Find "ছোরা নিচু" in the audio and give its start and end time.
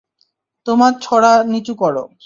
1.01-1.73